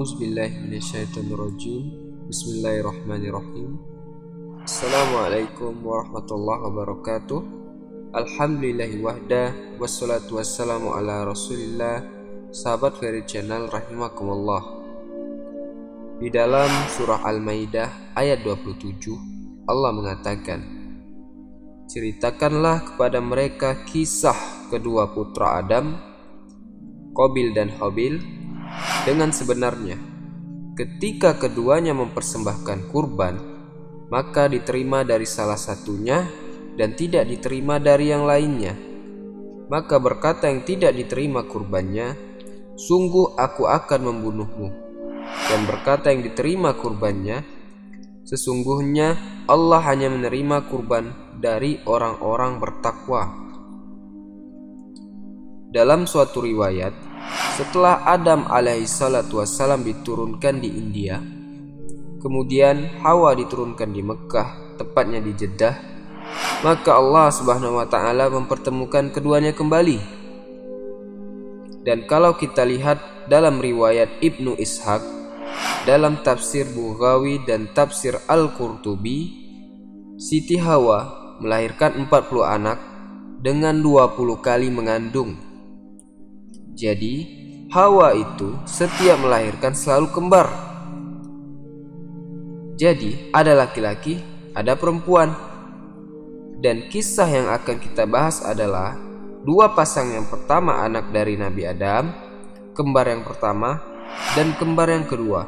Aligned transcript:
A'udzubillahiminasyaitonirrajim 0.00 1.92
Bismillahirrahmanirrahim. 2.24 3.76
Assalamualaikum 4.64 5.76
warahmatullahi 5.84 6.64
wabarakatuh. 6.72 7.40
Alhamdulillahi 8.16 8.96
wahda 9.04 9.52
Wassalatu 9.76 10.40
wassalamu 10.40 10.96
ala 10.96 11.28
rasulillah. 11.28 12.00
Sahabat 12.48 12.96
Ferry 12.96 13.28
Channel 13.28 13.68
rahimakumullah. 13.68 14.64
Di 16.16 16.32
dalam 16.32 16.72
surah 16.96 17.20
Al-Maidah 17.20 18.16
ayat 18.16 18.40
27 18.40 19.68
Allah 19.68 19.92
mengatakan 19.92 20.64
Ceritakanlah 21.92 22.96
kepada 22.96 23.20
mereka 23.20 23.84
kisah 23.84 24.64
kedua 24.72 25.12
putra 25.12 25.60
Adam 25.60 25.92
Kobil 27.12 27.52
dan 27.52 27.68
Habil 27.76 28.39
dengan 29.04 29.32
sebenarnya. 29.32 29.96
Ketika 30.76 31.36
keduanya 31.36 31.92
mempersembahkan 31.96 32.88
kurban, 32.88 33.34
maka 34.08 34.48
diterima 34.48 35.04
dari 35.04 35.24
salah 35.28 35.56
satunya 35.56 36.24
dan 36.76 36.96
tidak 36.96 37.28
diterima 37.28 37.76
dari 37.76 38.12
yang 38.12 38.24
lainnya. 38.24 38.74
Maka 39.70 40.02
berkata 40.02 40.50
yang 40.50 40.66
tidak 40.66 40.96
diterima 40.96 41.46
kurbannya, 41.46 42.16
sungguh 42.74 43.38
aku 43.38 43.70
akan 43.70 44.00
membunuhmu. 44.02 44.68
Dan 45.46 45.60
berkata 45.68 46.10
yang 46.10 46.26
diterima 46.26 46.74
kurbannya, 46.74 47.46
sesungguhnya 48.26 49.14
Allah 49.46 49.80
hanya 49.86 50.10
menerima 50.10 50.66
kurban 50.66 51.36
dari 51.38 51.78
orang-orang 51.86 52.58
bertakwa. 52.58 53.49
Dalam 55.70 56.02
suatu 56.02 56.42
riwayat, 56.42 56.90
setelah 57.54 58.02
Adam 58.02 58.42
alaihissalatu 58.50 59.38
wassalam 59.38 59.86
diturunkan 59.86 60.58
di 60.58 60.66
India, 60.66 61.22
kemudian 62.18 62.98
Hawa 63.06 63.38
diturunkan 63.38 63.94
di 63.94 64.02
Mekah, 64.02 64.74
tepatnya 64.82 65.22
di 65.22 65.30
Jeddah, 65.30 65.78
maka 66.66 66.98
Allah 66.98 67.30
Subhanahu 67.30 67.78
wa 67.78 67.86
taala 67.86 68.26
mempertemukan 68.34 69.14
keduanya 69.14 69.54
kembali. 69.54 70.02
Dan 71.86 72.02
kalau 72.10 72.34
kita 72.34 72.66
lihat 72.66 73.30
dalam 73.30 73.62
riwayat 73.62 74.18
Ibnu 74.18 74.58
Ishaq, 74.58 75.06
dalam 75.86 76.18
tafsir 76.26 76.66
Bughawi 76.66 77.46
dan 77.46 77.70
tafsir 77.70 78.18
Al-Qurtubi, 78.26 79.38
Siti 80.18 80.58
Hawa 80.58 81.38
melahirkan 81.38 81.94
40 82.10 82.42
anak 82.42 82.78
dengan 83.38 83.78
20 83.78 84.18
kali 84.42 84.66
mengandung. 84.66 85.49
Jadi, 86.80 87.28
Hawa 87.68 88.16
itu 88.16 88.56
setiap 88.64 89.20
melahirkan 89.20 89.76
selalu 89.76 90.08
kembar. 90.16 90.48
Jadi, 92.80 93.28
ada 93.36 93.52
laki-laki, 93.52 94.16
ada 94.56 94.72
perempuan. 94.80 95.28
Dan 96.56 96.88
kisah 96.88 97.28
yang 97.28 97.52
akan 97.52 97.76
kita 97.76 98.08
bahas 98.08 98.40
adalah 98.40 98.96
dua 99.44 99.76
pasang 99.76 100.08
yang 100.16 100.24
pertama 100.24 100.80
anak 100.80 101.12
dari 101.12 101.36
Nabi 101.36 101.68
Adam, 101.68 102.16
kembar 102.72 103.12
yang 103.12 103.28
pertama, 103.28 103.76
dan 104.32 104.56
kembar 104.56 104.88
yang 104.88 105.04
kedua. 105.04 105.44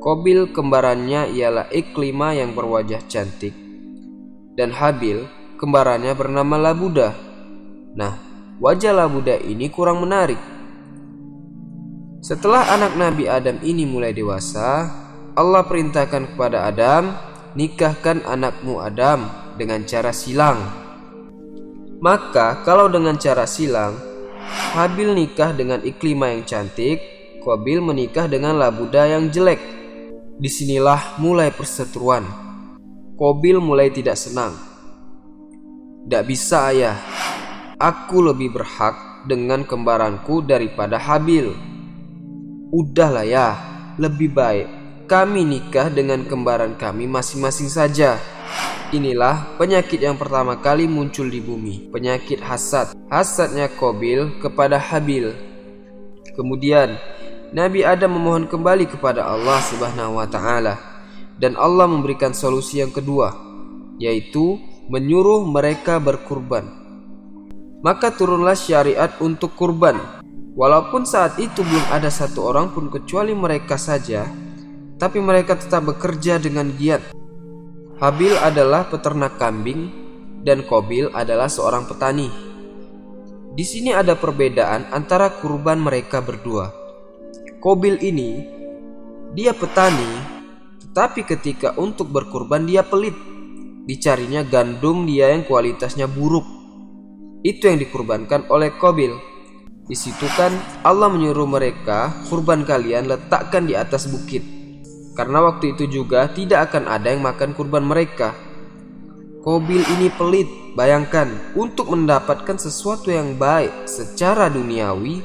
Kobil 0.00 0.48
kembarannya 0.48 1.28
ialah 1.28 1.68
Iklima 1.68 2.32
yang 2.32 2.56
berwajah 2.56 3.04
cantik, 3.04 3.52
dan 4.56 4.72
Habil 4.72 5.28
kembarannya 5.60 6.16
bernama 6.16 6.56
Labuda. 6.56 7.12
Nah, 7.92 8.31
wajah 8.62 8.94
Labuda 8.94 9.42
ini 9.42 9.66
kurang 9.66 10.06
menarik 10.06 10.38
setelah 12.22 12.70
anak 12.78 12.94
Nabi 12.94 13.26
Adam 13.26 13.58
ini 13.66 13.82
mulai 13.82 14.14
dewasa, 14.14 14.86
Allah 15.34 15.66
perintahkan 15.66 16.32
kepada 16.32 16.70
Adam, 16.70 17.18
nikahkan 17.58 18.22
anakmu 18.22 18.78
Adam 18.78 19.26
dengan 19.58 19.82
cara 19.82 20.14
silang. 20.14 20.62
Maka 21.98 22.62
kalau 22.62 22.86
dengan 22.86 23.18
cara 23.18 23.42
silang, 23.42 23.98
Habil 24.70 25.10
nikah 25.18 25.50
dengan 25.50 25.82
Iklima 25.82 26.30
yang 26.30 26.46
cantik, 26.46 27.02
Qabil 27.42 27.82
menikah 27.82 28.30
dengan 28.30 28.54
Labuda 28.54 29.02
yang 29.10 29.26
jelek. 29.26 29.58
Di 30.38 30.46
sinilah 30.46 31.18
mulai 31.18 31.50
perseteruan. 31.50 32.22
Qabil 33.18 33.58
mulai 33.58 33.90
tidak 33.90 34.14
senang. 34.14 34.54
Tidak 36.06 36.22
bisa 36.22 36.70
ayah, 36.70 36.94
aku 37.82 38.30
lebih 38.30 38.54
berhak 38.54 39.26
dengan 39.26 39.66
kembaranku 39.66 40.46
daripada 40.46 41.02
Habil. 41.02 41.50
Udahlah 42.70 43.26
ya, 43.26 43.58
lebih 43.98 44.30
baik 44.30 44.82
kami 45.12 45.44
nikah 45.44 45.92
dengan 45.92 46.24
kembaran 46.24 46.72
kami 46.78 47.04
masing-masing 47.04 47.68
saja. 47.68 48.16
Inilah 48.96 49.60
penyakit 49.60 50.00
yang 50.00 50.16
pertama 50.16 50.56
kali 50.56 50.88
muncul 50.88 51.28
di 51.28 51.36
bumi, 51.36 51.92
penyakit 51.92 52.40
hasad. 52.40 52.96
Hasadnya 53.12 53.68
Kobil 53.76 54.40
kepada 54.40 54.80
Habil. 54.80 55.36
Kemudian 56.32 56.96
Nabi 57.52 57.84
Adam 57.84 58.16
memohon 58.16 58.48
kembali 58.48 58.88
kepada 58.88 59.28
Allah 59.28 59.60
Subhanahu 59.68 60.16
wa 60.16 60.24
taala 60.24 60.80
dan 61.36 61.60
Allah 61.60 61.84
memberikan 61.84 62.32
solusi 62.32 62.80
yang 62.80 62.88
kedua, 62.88 63.36
yaitu 64.00 64.56
menyuruh 64.88 65.44
mereka 65.44 66.00
berkurban. 66.00 66.81
Maka 67.82 68.14
turunlah 68.14 68.54
syariat 68.54 69.10
untuk 69.18 69.58
kurban 69.58 70.22
Walaupun 70.52 71.08
saat 71.08 71.40
itu 71.40 71.64
belum 71.64 71.88
ada 71.88 72.12
satu 72.12 72.44
orang 72.44 72.76
pun 72.76 72.92
kecuali 72.92 73.32
mereka 73.32 73.80
saja, 73.80 74.28
tapi 75.00 75.16
mereka 75.16 75.56
tetap 75.56 75.88
bekerja 75.88 76.36
dengan 76.36 76.68
giat. 76.76 77.16
Habil 77.96 78.36
adalah 78.36 78.84
peternak 78.84 79.40
kambing 79.40 79.88
dan 80.44 80.60
Kobil 80.68 81.08
adalah 81.16 81.48
seorang 81.48 81.88
petani. 81.88 82.28
Di 83.56 83.64
sini 83.64 83.96
ada 83.96 84.12
perbedaan 84.12 84.92
antara 84.92 85.32
kurban 85.40 85.80
mereka 85.80 86.20
berdua. 86.20 86.68
Kobil 87.56 87.96
ini 88.04 88.44
dia 89.32 89.56
petani, 89.56 90.12
tetapi 90.84 91.24
ketika 91.24 91.72
untuk 91.80 92.12
berkurban 92.12 92.68
dia 92.68 92.84
pelit. 92.84 93.16
Dicarinya 93.88 94.44
gandum 94.44 95.08
dia 95.08 95.32
yang 95.32 95.48
kualitasnya 95.48 96.04
buruk. 96.04 96.44
Itu 97.42 97.66
yang 97.66 97.82
dikurbankan 97.82 98.46
oleh 98.50 98.70
Kobil. 98.78 99.14
Di 99.90 99.98
situ 99.98 100.24
kan 100.38 100.54
Allah 100.86 101.10
menyuruh 101.10 101.46
mereka 101.46 102.14
kurban 102.30 102.62
kalian 102.62 103.10
letakkan 103.10 103.66
di 103.66 103.74
atas 103.74 104.06
bukit. 104.06 104.46
Karena 105.12 105.44
waktu 105.44 105.76
itu 105.76 105.90
juga 105.90 106.30
tidak 106.30 106.72
akan 106.72 106.88
ada 106.88 107.12
yang 107.12 107.20
makan 107.20 107.52
kurban 107.52 107.84
mereka. 107.84 108.32
Kobil 109.42 109.82
ini 109.98 110.06
pelit, 110.14 110.46
bayangkan 110.78 111.28
untuk 111.58 111.90
mendapatkan 111.90 112.56
sesuatu 112.56 113.10
yang 113.10 113.34
baik 113.34 113.90
secara 113.90 114.46
duniawi, 114.46 115.18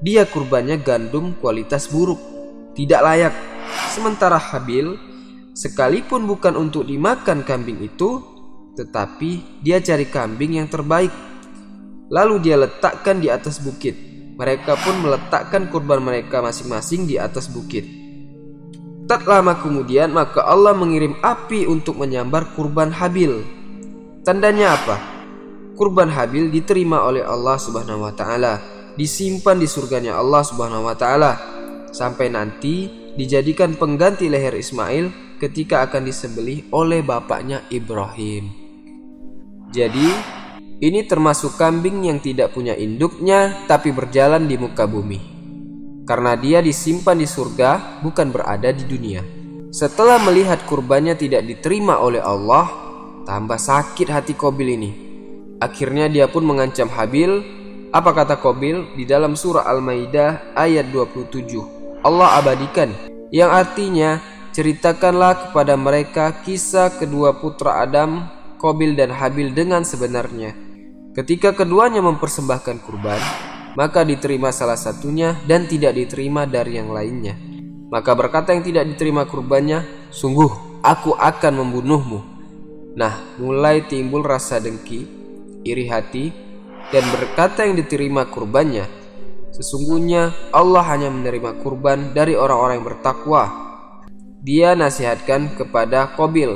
dia 0.00 0.24
kurbannya 0.24 0.80
gandum 0.80 1.36
kualitas 1.36 1.92
buruk, 1.92 2.18
tidak 2.72 3.04
layak. 3.04 3.34
Sementara 3.92 4.40
Habil, 4.40 4.96
sekalipun 5.52 6.24
bukan 6.24 6.56
untuk 6.56 6.88
dimakan 6.88 7.44
kambing 7.44 7.84
itu, 7.84 8.24
tetapi 8.78 9.60
dia 9.66 9.82
cari 9.82 10.06
kambing 10.06 10.62
yang 10.62 10.70
terbaik 10.70 11.10
Lalu 12.08 12.40
dia 12.40 12.56
letakkan 12.56 13.20
di 13.20 13.28
atas 13.28 13.60
bukit. 13.60 13.92
Mereka 14.40 14.80
pun 14.80 15.04
meletakkan 15.04 15.68
kurban 15.68 16.00
mereka 16.00 16.40
masing-masing 16.40 17.04
di 17.04 17.20
atas 17.20 17.52
bukit. 17.52 17.84
Tak 19.08 19.24
lama 19.28 19.56
kemudian 19.60 20.12
maka 20.12 20.44
Allah 20.44 20.76
mengirim 20.76 21.16
api 21.20 21.68
untuk 21.68 22.00
menyambar 22.00 22.52
kurban 22.56 22.92
Habil. 22.92 23.44
Tandanya 24.24 24.76
apa? 24.76 24.96
Kurban 25.76 26.12
Habil 26.12 26.52
diterima 26.52 27.04
oleh 27.04 27.24
Allah 27.24 27.56
Subhanahu 27.56 28.04
wa 28.04 28.12
taala, 28.12 28.60
disimpan 28.96 29.56
di 29.56 29.68
surganya 29.68 30.16
Allah 30.16 30.44
Subhanahu 30.44 30.88
wa 30.88 30.96
taala 30.96 31.32
sampai 31.88 32.28
nanti 32.28 32.88
dijadikan 33.16 33.76
pengganti 33.80 34.28
leher 34.28 34.52
Ismail 34.56 35.36
ketika 35.40 35.88
akan 35.88 36.04
disembelih 36.04 36.68
oleh 36.68 37.00
bapaknya 37.00 37.64
Ibrahim. 37.72 38.67
Jadi, 39.68 40.08
ini 40.78 41.04
termasuk 41.04 41.58
kambing 41.58 42.06
yang 42.06 42.22
tidak 42.22 42.54
punya 42.54 42.72
induknya 42.78 43.66
tapi 43.66 43.90
berjalan 43.90 44.46
di 44.46 44.56
muka 44.56 44.86
bumi. 44.88 45.20
Karena 46.08 46.38
dia 46.40 46.64
disimpan 46.64 47.18
di 47.20 47.28
surga 47.28 48.00
bukan 48.00 48.32
berada 48.32 48.72
di 48.72 48.86
dunia. 48.88 49.20
Setelah 49.68 50.16
melihat 50.24 50.64
kurbannya 50.64 51.12
tidak 51.20 51.44
diterima 51.44 52.00
oleh 52.00 52.24
Allah, 52.24 52.64
tambah 53.28 53.60
sakit 53.60 54.08
hati 54.08 54.32
Kobil 54.32 54.72
ini. 54.72 54.90
Akhirnya 55.60 56.08
dia 56.08 56.24
pun 56.32 56.48
mengancam 56.48 56.88
Habil. 56.88 57.44
Apa 57.92 58.16
kata 58.16 58.40
Kobil 58.40 58.96
di 58.96 59.04
dalam 59.04 59.36
surah 59.36 59.68
Al-Maidah 59.68 60.56
ayat 60.56 60.88
27? 60.88 62.00
Allah 62.06 62.40
abadikan 62.40 62.88
yang 63.28 63.52
artinya 63.52 64.22
ceritakanlah 64.56 65.50
kepada 65.50 65.76
mereka 65.76 66.32
kisah 66.40 66.96
kedua 66.96 67.36
putra 67.36 67.84
Adam, 67.84 68.24
Kobil 68.58 68.98
dan 68.98 69.14
Habil 69.14 69.54
dengan 69.54 69.86
sebenarnya 69.86 70.68
Ketika 71.18 71.50
keduanya 71.50 71.98
mempersembahkan 71.98 72.78
kurban, 72.86 73.18
maka 73.74 74.06
diterima 74.06 74.54
salah 74.54 74.78
satunya 74.78 75.34
dan 75.50 75.66
tidak 75.66 75.98
diterima 75.98 76.46
dari 76.46 76.78
yang 76.78 76.94
lainnya. 76.94 77.34
Maka 77.90 78.14
berkata 78.14 78.54
yang 78.54 78.62
tidak 78.62 78.86
diterima 78.94 79.26
kurbannya, 79.26 79.82
sungguh 80.14 80.78
aku 80.78 81.18
akan 81.18 81.64
membunuhmu. 81.64 82.20
Nah, 82.94 83.18
mulai 83.42 83.82
timbul 83.90 84.22
rasa 84.22 84.62
dengki, 84.62 85.10
iri 85.66 85.90
hati, 85.90 86.30
dan 86.94 87.02
berkata 87.10 87.66
yang 87.66 87.74
diterima 87.74 88.30
kurbannya, 88.30 88.86
sesungguhnya 89.50 90.54
Allah 90.54 90.86
hanya 90.86 91.10
menerima 91.10 91.66
kurban 91.66 92.14
dari 92.14 92.38
orang-orang 92.38 92.78
yang 92.78 92.88
bertakwa. 92.94 93.42
Dia 94.38 94.78
nasihatkan 94.78 95.58
kepada 95.58 96.14
Kobil, 96.14 96.54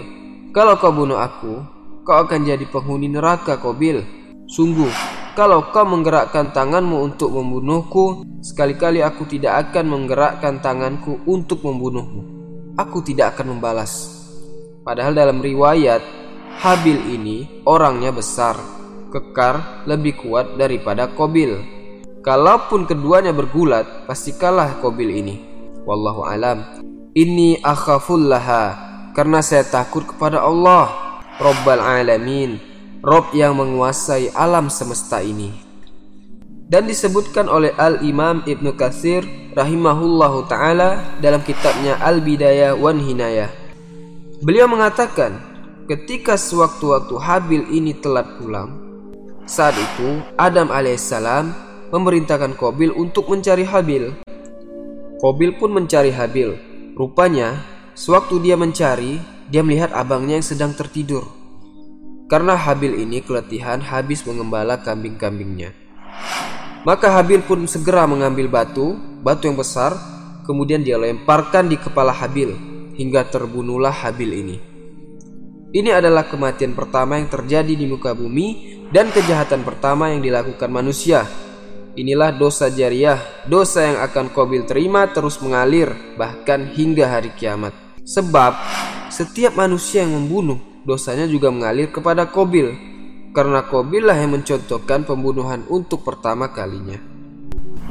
kalau 0.55 0.79
kau 0.79 0.95
bunuh 0.95 1.19
aku, 1.19 1.72
kau 2.03 2.27
akan 2.27 2.47
jadi 2.47 2.67
penghuni 2.67 3.07
neraka 3.11 3.59
Kobil. 3.59 4.03
Sungguh, 4.51 4.91
kalau 5.33 5.73
kau 5.73 5.87
menggerakkan 5.87 6.53
tanganmu 6.53 6.99
untuk 7.01 7.33
membunuhku, 7.33 8.27
sekali-kali 8.45 9.01
aku 9.01 9.25
tidak 9.25 9.71
akan 9.71 9.89
menggerakkan 9.89 10.61
tanganku 10.61 11.23
untuk 11.25 11.65
membunuhmu. 11.65 12.23
Aku 12.77 13.01
tidak 13.01 13.39
akan 13.39 13.57
membalas. 13.57 14.23
Padahal 14.83 15.15
dalam 15.15 15.39
riwayat, 15.39 16.03
Habil 16.53 17.01
ini 17.17 17.65
orangnya 17.65 18.13
besar, 18.13 18.61
kekar, 19.09 19.87
lebih 19.89 20.21
kuat 20.21 20.61
daripada 20.61 21.09
Kobil. 21.09 21.57
Kalaupun 22.21 22.85
keduanya 22.85 23.33
bergulat, 23.33 24.05
pasti 24.05 24.37
kalah 24.37 24.79
Kobil 24.85 25.11
ini. 25.11 25.37
Wallahu 25.89 26.23
alam. 26.29 26.83
Ini 27.13 27.65
akhafullaha 27.65 28.93
karena 29.13 29.45
saya 29.45 29.65
takut 29.65 30.07
kepada 30.09 30.41
Allah, 30.45 31.02
Rabbal 31.41 31.81
alamin 31.81 32.61
Rob 33.01 33.33
yang 33.33 33.57
menguasai 33.57 34.31
alam 34.37 34.69
semesta 34.69 35.25
ini. 35.25 35.51
Dan 36.69 36.87
disebutkan 36.87 37.51
oleh 37.51 37.73
Al-Imam 37.75 38.45
Ibnu 38.47 38.77
Katsir 38.79 39.27
rahimahullahu 39.57 40.47
taala 40.47 41.19
dalam 41.19 41.43
kitabnya 41.43 41.99
Al-Bidayah 42.01 42.79
wan 42.79 43.03
Hinayah. 43.03 43.51
Beliau 44.41 44.71
mengatakan, 44.71 45.41
ketika 45.91 46.39
sewaktu-waktu 46.39 47.15
Habil 47.19 47.63
ini 47.75 47.93
telat 47.99 48.39
pulang, 48.39 48.79
saat 49.45 49.75
itu 49.75 50.23
Adam 50.39 50.71
alaihissalam 50.71 51.53
memerintahkan 51.93 52.55
Kobil 52.57 52.95
untuk 52.95 53.29
mencari 53.29 53.67
Habil. 53.67 54.15
Kobil 55.21 55.59
pun 55.59 55.75
mencari 55.75 56.15
Habil. 56.15 56.55
Rupanya, 56.97 57.61
sewaktu 57.93 58.41
dia 58.41 58.57
mencari, 58.57 59.21
dia 59.53 59.61
melihat 59.61 59.93
abangnya 59.93 60.41
yang 60.41 60.49
sedang 60.49 60.73
tertidur. 60.73 61.29
Karena 62.33 62.57
Habil 62.57 63.05
ini 63.05 63.21
keletihan 63.21 63.85
habis 63.85 64.25
mengembala 64.25 64.81
kambing-kambingnya. 64.81 65.77
Maka 66.89 67.13
Habil 67.13 67.45
pun 67.45 67.69
segera 67.69 68.09
mengambil 68.09 68.49
batu, 68.49 68.97
batu 69.21 69.53
yang 69.53 69.61
besar, 69.61 69.93
kemudian 70.49 70.81
dia 70.81 70.97
lemparkan 70.97 71.69
di 71.69 71.77
kepala 71.77 72.17
Habil 72.17 72.57
hingga 72.97 73.29
terbunuhlah 73.29 73.93
Habil 73.93 74.33
ini. 74.33 74.57
Ini 75.73 76.01
adalah 76.01 76.25
kematian 76.25 76.73
pertama 76.73 77.21
yang 77.21 77.29
terjadi 77.29 77.77
di 77.77 77.85
muka 77.85 78.17
bumi 78.17 78.81
dan 78.89 79.13
kejahatan 79.13 79.69
pertama 79.69 80.13
yang 80.17 80.25
dilakukan 80.25 80.73
manusia. 80.73 81.29
Inilah 81.93 82.33
dosa 82.33 82.73
jariah, 82.73 83.21
dosa 83.45 83.85
yang 83.85 84.01
akan 84.01 84.33
Kobil 84.33 84.65
terima 84.65 85.13
terus 85.13 85.41
mengalir 85.45 85.93
bahkan 86.17 86.65
hingga 86.73 87.05
hari 87.05 87.37
kiamat. 87.37 87.77
Sebab 88.05 88.53
setiap 89.13 89.53
manusia 89.61 90.09
yang 90.09 90.17
membunuh 90.17 90.57
dosanya 90.89 91.29
juga 91.29 91.53
mengalir 91.53 91.93
kepada 91.93 92.33
Kobil, 92.33 92.73
karena 93.37 93.61
Kobil 93.69 94.09
lah 94.09 94.17
yang 94.17 94.41
mencontohkan 94.41 95.05
pembunuhan 95.05 95.69
untuk 95.69 96.01
pertama 96.01 96.49
kalinya. 96.49 96.97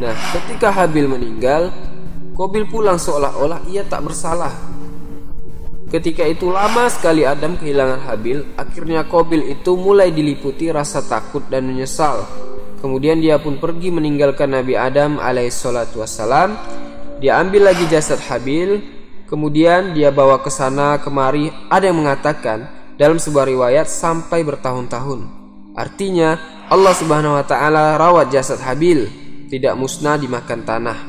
Nah, 0.01 0.18
ketika 0.33 0.73
Habil 0.73 1.06
meninggal, 1.06 1.69
Kobil 2.33 2.65
pulang 2.65 2.97
seolah-olah 2.97 3.69
ia 3.69 3.85
tak 3.85 4.01
bersalah. 4.01 4.50
Ketika 5.91 6.23
itu 6.23 6.50
lama 6.50 6.88
sekali 6.88 7.27
Adam 7.27 7.59
kehilangan 7.59 8.01
Habil, 8.07 8.41
akhirnya 8.57 9.06
Kobil 9.06 9.45
itu 9.51 9.77
mulai 9.77 10.09
diliputi 10.09 10.73
rasa 10.73 11.06
takut 11.06 11.45
dan 11.51 11.69
menyesal. 11.69 12.25
Kemudian 12.81 13.21
dia 13.21 13.38
pun 13.38 13.62
pergi 13.62 13.94
meninggalkan 13.94 14.57
Nabi 14.57 14.73
Adam 14.73 15.21
alaihissalatu 15.21 16.01
wassalam. 16.01 16.57
Dia 17.21 17.38
ambil 17.38 17.69
lagi 17.69 17.85
jasad 17.91 18.18
Habil, 18.25 19.00
kemudian 19.31 19.95
dia 19.95 20.12
bawa 20.12 20.44
ke 20.44 20.51
sana 20.51 21.00
kemari. 21.00 21.48
Ada 21.72 21.88
yang 21.88 22.04
mengatakan 22.04 22.68
dalam 23.00 23.16
sebuah 23.16 23.48
riwayat 23.48 23.88
sampai 23.88 24.44
bertahun-tahun. 24.44 25.25
Artinya 25.74 26.36
Allah 26.68 26.92
Subhanahu 26.92 27.39
wa 27.39 27.45
taala 27.48 27.95
rawat 27.95 28.28
jasad 28.28 28.60
Habil 28.60 29.07
tidak 29.48 29.80
musnah 29.80 30.19
dimakan 30.19 30.68
tanah. 30.68 31.00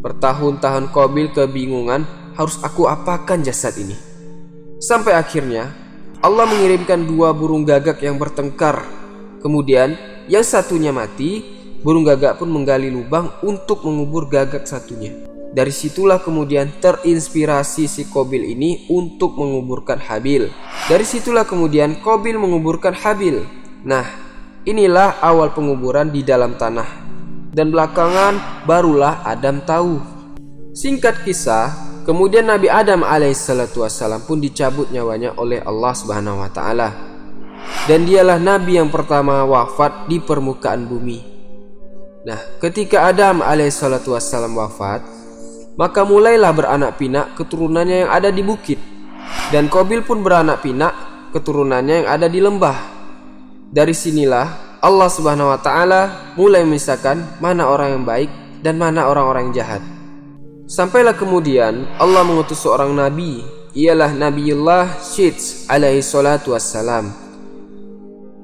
Bertahun-tahun 0.00 0.94
Qabil 0.94 1.34
kebingungan 1.34 2.06
harus 2.38 2.62
aku 2.62 2.86
apakan 2.86 3.42
jasad 3.42 3.74
ini. 3.74 3.98
Sampai 4.78 5.18
akhirnya 5.18 5.74
Allah 6.22 6.46
mengirimkan 6.46 7.04
dua 7.04 7.34
burung 7.34 7.66
gagak 7.66 8.00
yang 8.00 8.16
bertengkar. 8.16 8.86
Kemudian 9.42 9.98
yang 10.30 10.46
satunya 10.46 10.88
mati, 10.88 11.44
burung 11.84 12.06
gagak 12.06 12.40
pun 12.40 12.48
menggali 12.48 12.88
lubang 12.88 13.28
untuk 13.44 13.84
mengubur 13.84 14.24
gagak 14.30 14.64
satunya. 14.64 15.33
Dari 15.54 15.70
situlah 15.70 16.18
kemudian 16.18 16.82
terinspirasi 16.82 17.86
si 17.86 18.10
Kobil 18.10 18.42
ini 18.42 18.90
untuk 18.90 19.38
menguburkan 19.38 20.02
Habil. 20.02 20.50
Dari 20.90 21.06
situlah 21.06 21.46
kemudian 21.46 22.02
Kobil 22.02 22.34
menguburkan 22.42 22.90
Habil. 22.90 23.38
Nah, 23.86 24.02
inilah 24.66 25.22
awal 25.22 25.54
penguburan 25.54 26.10
di 26.10 26.26
dalam 26.26 26.58
tanah. 26.58 27.06
Dan 27.54 27.70
belakangan 27.70 28.66
barulah 28.66 29.22
Adam 29.22 29.62
tahu. 29.62 30.02
Singkat 30.74 31.22
kisah, 31.22 31.70
kemudian 32.02 32.50
Nabi 32.50 32.66
Adam 32.66 33.06
alaihissalatu 33.06 33.86
wassalam 33.86 34.26
pun 34.26 34.42
dicabut 34.42 34.90
nyawanya 34.90 35.38
oleh 35.38 35.62
Allah 35.62 35.94
subhanahu 35.94 36.42
wa 36.42 36.50
ta'ala. 36.50 36.90
Dan 37.86 38.10
dialah 38.10 38.42
Nabi 38.42 38.82
yang 38.82 38.90
pertama 38.90 39.46
wafat 39.46 40.10
di 40.10 40.18
permukaan 40.18 40.90
bumi. 40.90 41.22
Nah, 42.26 42.42
ketika 42.58 43.06
Adam 43.06 43.38
alaihissalatu 43.38 44.18
wassalam 44.18 44.58
wafat, 44.58 45.13
maka 45.74 46.06
mulailah 46.06 46.52
beranak 46.54 46.98
pinak 46.98 47.34
keturunannya 47.34 48.06
yang 48.06 48.10
ada 48.10 48.30
di 48.30 48.42
bukit. 48.42 48.78
Dan 49.50 49.66
Kobil 49.66 50.06
pun 50.06 50.22
beranak 50.22 50.62
pinak 50.62 50.92
keturunannya 51.34 52.04
yang 52.04 52.08
ada 52.08 52.26
di 52.30 52.38
lembah. 52.38 52.78
Dari 53.74 53.94
sinilah 53.94 54.78
Allah 54.78 55.08
Subhanahu 55.10 55.50
wa 55.50 55.58
taala 55.58 56.34
mulai 56.38 56.62
memisahkan 56.62 57.40
mana 57.42 57.66
orang 57.66 57.98
yang 57.98 58.04
baik 58.06 58.30
dan 58.62 58.78
mana 58.78 59.10
orang-orang 59.10 59.50
yang 59.50 59.64
jahat. 59.64 59.82
Sampailah 60.64 61.12
kemudian 61.18 61.84
Allah 62.00 62.24
mengutus 62.24 62.62
seorang 62.64 62.94
nabi, 62.96 63.44
ialah 63.74 64.14
Nabiullah 64.14 65.02
Syeds 65.02 65.68
alaihi 65.68 66.00
salatu 66.00 66.54
wassalam. 66.54 67.10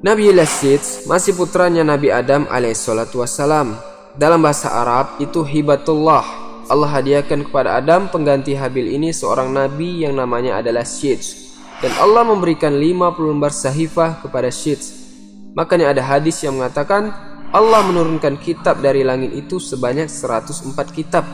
Nabiullah 0.00 0.48
Syeds 0.48 1.06
masih 1.06 1.36
putranya 1.36 1.86
Nabi 1.86 2.10
Adam 2.10 2.44
alaihi 2.50 2.76
salatu 2.76 3.22
wassalam. 3.22 3.78
Dalam 4.18 4.42
bahasa 4.42 4.74
Arab 4.74 5.22
itu 5.22 5.44
hibatullah 5.46 6.39
Allah 6.70 6.86
hadiahkan 6.86 7.50
kepada 7.50 7.82
Adam 7.82 8.06
pengganti 8.06 8.54
Habil 8.54 8.94
ini 8.94 9.10
seorang 9.10 9.50
nabi 9.50 10.06
yang 10.06 10.14
namanya 10.14 10.62
adalah 10.62 10.86
Syeds. 10.86 11.58
Dan 11.82 11.90
Allah 11.98 12.22
memberikan 12.22 12.70
50 12.78 13.26
lembar 13.26 13.50
sahifah 13.50 14.22
kepada 14.22 14.54
Syeds. 14.54 15.10
Makanya 15.58 15.90
ada 15.90 16.02
hadis 16.06 16.38
yang 16.46 16.62
mengatakan 16.62 17.10
Allah 17.50 17.82
menurunkan 17.82 18.38
kitab 18.38 18.78
dari 18.78 19.02
langit 19.02 19.34
itu 19.34 19.58
sebanyak 19.58 20.06
104 20.06 20.70
kitab. 20.94 21.26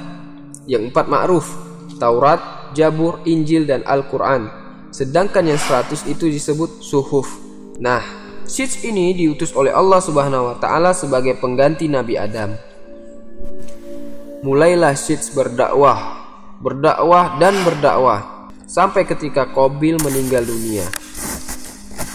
Yang 0.65 0.89
empat 0.89 1.05
ma'ruf, 1.13 1.47
Taurat, 2.01 2.73
Jabur, 2.73 3.21
Injil, 3.29 3.69
dan 3.69 3.85
Al-Quran. 3.85 4.49
Sedangkan 4.89 5.45
yang 5.45 5.61
100 5.61 6.09
itu 6.09 6.33
disebut 6.33 6.81
suhuf. 6.81 7.29
Nah, 7.77 8.01
Syeds 8.49 8.81
ini 8.89 9.13
diutus 9.13 9.53
oleh 9.53 9.69
Allah 9.69 10.01
Subhanahu 10.01 10.49
wa 10.49 10.57
taala 10.57 10.97
sebagai 10.97 11.37
pengganti 11.37 11.93
Nabi 11.93 12.17
Adam 12.17 12.57
mulailah 14.45 14.93
Syeds 14.97 15.33
berdakwah, 15.33 16.21
berdakwah 16.61 17.41
dan 17.41 17.57
berdakwah 17.65 18.51
sampai 18.67 19.07
ketika 19.09 19.49
Kobil 19.53 19.97
meninggal 20.03 20.45
dunia. 20.45 20.85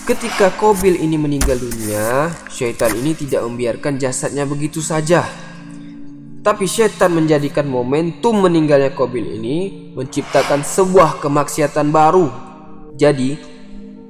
Ketika 0.05 0.51
Kobil 0.57 0.97
ini 0.97 1.15
meninggal 1.15 1.61
dunia, 1.61 2.33
syaitan 2.51 2.91
ini 2.97 3.15
tidak 3.15 3.45
membiarkan 3.47 3.95
jasadnya 4.01 4.43
begitu 4.43 4.83
saja. 4.83 5.23
Tapi 6.41 6.65
syaitan 6.65 7.13
menjadikan 7.13 7.69
momentum 7.69 8.41
meninggalnya 8.41 8.91
Kobil 8.91 9.37
ini 9.37 9.89
menciptakan 9.93 10.65
sebuah 10.65 11.21
kemaksiatan 11.21 11.93
baru. 11.93 12.27
Jadi, 12.97 13.37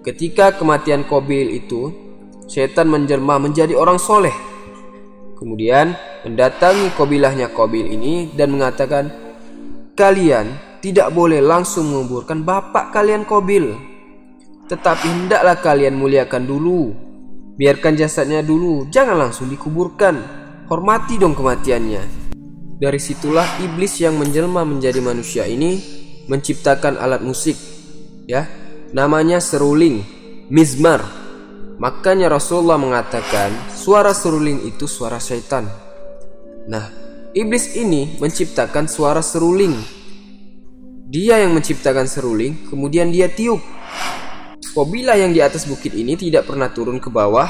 ketika 0.01 0.55
kematian 0.55 1.03
Kobil 1.03 1.59
itu, 1.59 1.91
syaitan 2.47 2.87
menjelma 2.87 3.37
menjadi 3.37 3.75
orang 3.75 3.99
soleh 3.99 4.51
Kemudian 5.41 5.97
mendatangi 6.25 6.93
kabilahnya 6.93 7.53
Qabil 7.53 7.91
ini 7.91 8.33
dan 8.33 8.53
mengatakan, 8.53 9.09
"Kalian 9.97 10.79
tidak 10.81 11.13
boleh 11.13 11.39
langsung 11.39 11.93
menguburkan 11.93 12.41
bapak 12.41 12.89
kalian 12.89 13.23
Qabil, 13.23 13.91
tetapi 14.71 15.07
hendaklah 15.07 15.59
kalian 15.59 15.99
muliakan 15.99 16.47
dulu. 16.47 16.95
Biarkan 17.59 17.99
jasadnya 17.99 18.39
dulu, 18.41 18.87
jangan 18.89 19.29
langsung 19.29 19.51
dikuburkan. 19.51 20.39
hormati 20.71 21.19
dong 21.19 21.35
kematiannya. 21.35 21.99
Dari 22.79 22.95
situlah 22.95 23.43
iblis 23.59 23.99
yang 23.99 24.15
menjelma 24.15 24.63
menjadi 24.63 25.03
manusia 25.03 25.43
ini 25.43 25.83
menciptakan 26.31 26.95
alat 26.95 27.19
musik, 27.19 27.59
ya, 28.23 28.47
namanya 28.95 29.43
seruling, 29.43 29.99
mizmar. 30.47 31.03
Makanya 31.75 32.31
Rasulullah 32.31 32.79
mengatakan 32.79 33.51
suara 33.75 34.15
seruling 34.15 34.63
itu 34.63 34.87
suara 34.87 35.19
syaitan. 35.19 35.90
Nah, 36.69 36.85
iblis 37.33 37.73
ini 37.73 38.21
menciptakan 38.21 38.85
suara 38.85 39.25
seruling. 39.25 39.73
Dia 41.11 41.41
yang 41.41 41.57
menciptakan 41.57 42.05
seruling, 42.05 42.69
kemudian 42.69 43.09
dia 43.09 43.27
tiup. 43.27 43.59
Kobilah 44.71 45.19
yang 45.19 45.35
di 45.35 45.43
atas 45.43 45.67
bukit 45.67 45.91
ini 45.91 46.15
tidak 46.15 46.47
pernah 46.47 46.71
turun 46.71 47.01
ke 47.01 47.11
bawah 47.11 47.49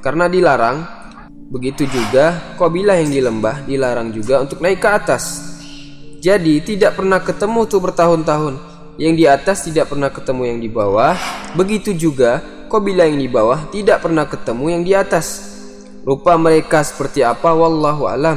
karena 0.00 0.30
dilarang. 0.30 0.86
Begitu 1.52 1.84
juga 1.84 2.56
kobilah 2.56 2.96
yang 2.96 3.12
di 3.12 3.20
lembah 3.20 3.68
dilarang 3.68 4.08
juga 4.16 4.40
untuk 4.40 4.64
naik 4.64 4.80
ke 4.80 4.88
atas. 4.88 5.54
Jadi 6.24 6.64
tidak 6.64 6.96
pernah 6.96 7.20
ketemu 7.20 7.68
tuh 7.68 7.84
bertahun-tahun. 7.84 8.56
Yang 8.96 9.14
di 9.18 9.24
atas 9.28 9.58
tidak 9.68 9.92
pernah 9.92 10.08
ketemu 10.08 10.42
yang 10.48 10.58
di 10.64 10.70
bawah. 10.72 11.12
Begitu 11.52 11.92
juga 11.92 12.40
kobilah 12.72 13.04
yang 13.04 13.20
di 13.20 13.28
bawah 13.28 13.68
tidak 13.68 14.00
pernah 14.00 14.24
ketemu 14.24 14.64
yang 14.72 14.82
di 14.86 14.92
atas. 14.96 15.53
Rupa 16.04 16.36
mereka 16.36 16.84
seperti 16.84 17.24
apa 17.24 17.56
wallahu 17.56 18.04
alam. 18.04 18.36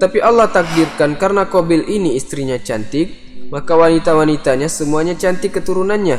Tapi 0.00 0.18
Allah 0.24 0.48
takdirkan 0.48 1.14
karena 1.20 1.44
Kobil 1.44 1.84
ini 1.86 2.16
istrinya 2.16 2.56
cantik, 2.56 3.12
maka 3.52 3.76
wanita-wanitanya 3.76 4.72
semuanya 4.72 5.12
cantik 5.12 5.60
keturunannya. 5.60 6.16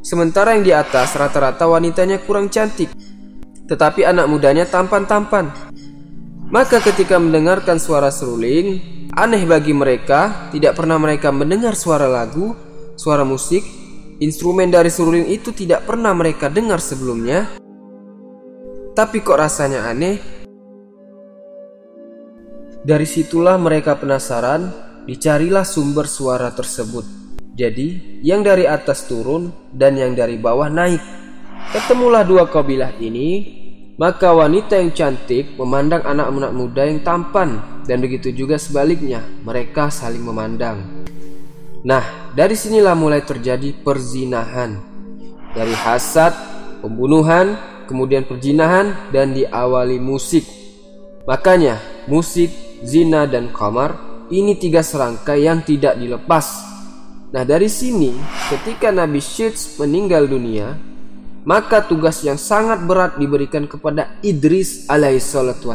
Sementara 0.00 0.56
yang 0.56 0.64
di 0.64 0.72
atas 0.72 1.12
rata-rata 1.12 1.68
wanitanya 1.68 2.24
kurang 2.24 2.48
cantik, 2.48 2.88
tetapi 3.68 4.08
anak 4.08 4.26
mudanya 4.32 4.64
tampan-tampan. 4.64 5.52
Maka 6.48 6.78
ketika 6.80 7.20
mendengarkan 7.20 7.76
suara 7.76 8.08
seruling, 8.08 8.80
aneh 9.12 9.44
bagi 9.44 9.76
mereka, 9.76 10.48
tidak 10.54 10.78
pernah 10.78 10.96
mereka 10.96 11.34
mendengar 11.34 11.76
suara 11.76 12.08
lagu, 12.08 12.54
suara 12.96 13.26
musik, 13.28 13.60
instrumen 14.24 14.72
dari 14.72 14.88
seruling 14.88 15.28
itu 15.28 15.52
tidak 15.52 15.84
pernah 15.84 16.14
mereka 16.16 16.48
dengar 16.48 16.80
sebelumnya. 16.80 17.65
Tapi 18.96 19.20
kok 19.20 19.36
rasanya 19.36 19.92
aneh? 19.92 20.16
Dari 22.80 23.04
situlah 23.04 23.60
mereka 23.60 23.92
penasaran, 24.00 24.72
dicarilah 25.04 25.68
sumber 25.68 26.08
suara 26.08 26.48
tersebut. 26.48 27.04
Jadi, 27.52 28.20
yang 28.24 28.40
dari 28.40 28.64
atas 28.64 29.04
turun 29.04 29.52
dan 29.68 30.00
yang 30.00 30.16
dari 30.16 30.40
bawah 30.40 30.72
naik. 30.72 31.04
Ketemulah 31.76 32.24
dua 32.24 32.48
kabilah 32.48 32.96
ini, 32.96 33.28
maka 34.00 34.32
wanita 34.32 34.80
yang 34.80 34.88
cantik 34.96 35.60
memandang 35.60 36.00
anak-anak 36.00 36.52
muda 36.56 36.88
yang 36.88 37.04
tampan 37.04 37.60
dan 37.84 38.00
begitu 38.00 38.32
juga 38.32 38.56
sebaliknya, 38.56 39.20
mereka 39.44 39.92
saling 39.92 40.24
memandang. 40.24 41.04
Nah, 41.84 42.32
dari 42.32 42.56
sinilah 42.56 42.96
mulai 42.96 43.20
terjadi 43.20 43.76
perzinahan. 43.76 44.80
Dari 45.52 45.76
hasad, 45.84 46.32
pembunuhan, 46.80 47.75
kemudian 47.86 48.26
perzinahan 48.26 49.10
dan 49.14 49.32
diawali 49.32 50.02
musik. 50.02 50.44
Makanya, 51.26 51.78
musik, 52.06 52.50
zina 52.82 53.26
dan 53.26 53.50
kamar 53.50 53.96
ini 54.30 54.58
tiga 54.58 54.82
serangkai 54.82 55.46
yang 55.46 55.62
tidak 55.62 55.94
dilepas. 55.98 56.66
Nah, 57.30 57.42
dari 57.42 57.70
sini 57.70 58.14
ketika 58.50 58.90
Nabi 58.90 59.18
Syeds 59.18 59.78
meninggal 59.78 60.26
dunia, 60.30 60.78
maka 61.46 61.82
tugas 61.82 62.26
yang 62.26 62.38
sangat 62.38 62.82
berat 62.82 63.18
diberikan 63.22 63.70
kepada 63.70 64.18
Idris 64.22 64.90
alaihissalatu. 64.90 65.70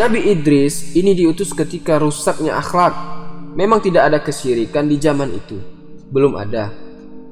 Nabi 0.00 0.32
Idris 0.32 0.96
ini 0.96 1.12
diutus 1.12 1.52
ketika 1.52 2.00
rusaknya 2.00 2.56
akhlak. 2.56 2.94
Memang 3.52 3.82
tidak 3.82 4.08
ada 4.08 4.18
kesyirikan 4.22 4.86
di 4.86 4.96
zaman 4.96 5.34
itu. 5.34 5.58
Belum 6.08 6.38
ada. 6.38 6.70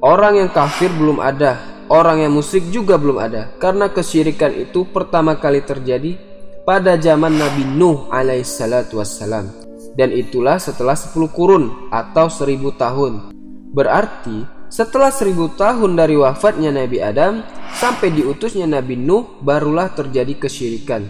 Orang 0.03 0.37
yang 0.37 0.51
kafir 0.51 0.91
belum 0.93 1.17
ada. 1.17 1.78
Orang 1.89 2.21
yang 2.21 2.37
musyrik 2.37 2.69
juga 2.69 3.01
belum 3.01 3.17
ada. 3.17 3.49
Karena 3.57 3.89
kesyirikan 3.89 4.53
itu 4.53 4.85
pertama 4.85 5.41
kali 5.41 5.65
terjadi 5.65 6.15
pada 6.61 6.93
zaman 7.01 7.33
Nabi 7.33 7.65
Nuh 7.65 8.05
alaihissalatu 8.13 9.01
wassalam. 9.01 9.49
Dan 9.97 10.13
itulah 10.13 10.61
setelah 10.61 10.93
10 10.93 11.17
kurun 11.33 11.89
atau 11.89 12.29
1000 12.29 12.77
tahun. 12.77 13.33
Berarti 13.73 14.59
setelah 14.69 15.09
seribu 15.09 15.49
tahun 15.57 15.97
dari 15.97 16.13
wafatnya 16.13 16.69
Nabi 16.69 17.01
Adam 17.01 17.41
sampai 17.73 18.13
diutusnya 18.13 18.69
Nabi 18.69 18.93
Nuh 18.93 19.41
barulah 19.41 19.89
terjadi 19.89 20.45
kesyirikan. 20.45 21.09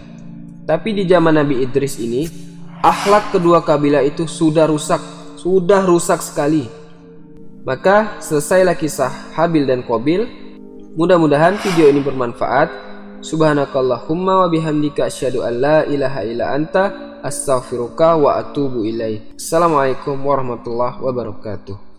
Tapi 0.64 0.96
di 0.96 1.04
zaman 1.04 1.36
Nabi 1.36 1.60
Idris 1.60 2.00
ini, 2.00 2.24
akhlak 2.80 3.36
kedua 3.36 3.60
kabilah 3.60 4.00
itu 4.00 4.24
sudah 4.24 4.64
rusak, 4.64 5.04
sudah 5.36 5.84
rusak 5.84 6.24
sekali. 6.24 6.64
Maka 7.68 8.16
selesailah 8.24 8.80
kisah 8.80 9.36
Habil 9.36 9.68
dan 9.68 9.84
Qabil. 9.84 10.39
Mudah-mudahan 10.90 11.54
video 11.62 11.86
ini 11.86 12.02
bermanfaat. 12.02 12.66
Subhanakallahumma 13.22 14.42
wa 14.42 14.48
bihamdika 14.50 15.06
asyhadu 15.06 15.46
an 15.46 15.62
la 15.62 15.78
ilaha 15.86 16.26
illa 16.26 16.50
anta 16.50 16.90
astaghfiruka 17.22 18.18
wa 18.18 18.34
atubu 18.42 18.82
ilaik. 18.82 19.38
Assalamualaikum 19.38 20.18
warahmatullahi 20.18 20.98
wabarakatuh. 20.98 21.89